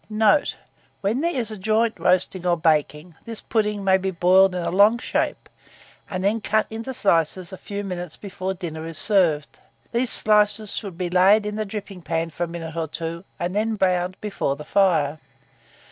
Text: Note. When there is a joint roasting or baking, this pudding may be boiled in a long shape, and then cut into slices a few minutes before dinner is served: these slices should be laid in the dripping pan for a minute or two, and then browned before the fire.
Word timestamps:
Note. 0.09 0.55
When 1.01 1.21
there 1.21 1.35
is 1.35 1.51
a 1.51 1.57
joint 1.57 1.93
roasting 1.99 2.43
or 2.43 2.57
baking, 2.57 3.13
this 3.25 3.39
pudding 3.39 3.83
may 3.83 3.97
be 3.99 4.09
boiled 4.09 4.55
in 4.55 4.63
a 4.63 4.71
long 4.71 4.97
shape, 4.97 5.47
and 6.09 6.23
then 6.23 6.41
cut 6.41 6.65
into 6.71 6.91
slices 6.91 7.53
a 7.53 7.55
few 7.55 7.83
minutes 7.83 8.17
before 8.17 8.55
dinner 8.55 8.83
is 8.87 8.97
served: 8.97 9.59
these 9.91 10.09
slices 10.09 10.75
should 10.75 10.97
be 10.97 11.11
laid 11.11 11.45
in 11.45 11.55
the 11.55 11.65
dripping 11.65 12.01
pan 12.01 12.31
for 12.31 12.45
a 12.45 12.47
minute 12.47 12.75
or 12.75 12.87
two, 12.87 13.23
and 13.37 13.55
then 13.55 13.75
browned 13.75 14.19
before 14.21 14.55
the 14.55 14.65
fire. 14.65 15.19